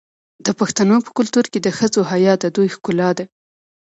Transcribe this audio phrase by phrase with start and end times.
[0.45, 3.25] د پښتنو په کلتور کې د ښځو حیا د دوی ښکلا ده.